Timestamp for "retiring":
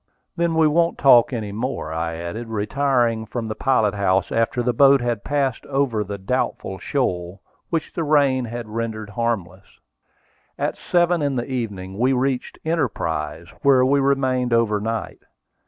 2.47-3.27